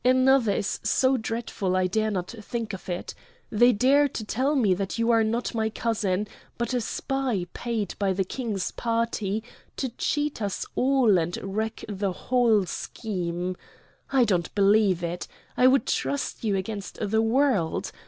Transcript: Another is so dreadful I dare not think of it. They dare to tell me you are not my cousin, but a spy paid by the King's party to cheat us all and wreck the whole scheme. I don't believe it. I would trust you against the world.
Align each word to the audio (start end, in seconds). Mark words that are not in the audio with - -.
Another 0.03 0.53
is 0.53 0.79
so 0.81 1.15
dreadful 1.15 1.75
I 1.75 1.85
dare 1.85 2.09
not 2.09 2.31
think 2.41 2.73
of 2.73 2.89
it. 2.89 3.13
They 3.51 3.71
dare 3.71 4.07
to 4.07 4.25
tell 4.25 4.55
me 4.55 4.75
you 4.95 5.11
are 5.11 5.23
not 5.23 5.53
my 5.53 5.69
cousin, 5.69 6.27
but 6.57 6.73
a 6.73 6.81
spy 6.81 7.45
paid 7.53 7.93
by 7.99 8.13
the 8.13 8.23
King's 8.23 8.71
party 8.71 9.43
to 9.77 9.89
cheat 9.89 10.41
us 10.41 10.65
all 10.73 11.19
and 11.19 11.37
wreck 11.43 11.85
the 11.87 12.13
whole 12.13 12.65
scheme. 12.65 13.55
I 14.11 14.23
don't 14.23 14.55
believe 14.55 15.03
it. 15.03 15.27
I 15.55 15.67
would 15.67 15.85
trust 15.85 16.43
you 16.43 16.55
against 16.55 16.97
the 16.99 17.21
world. 17.21 17.91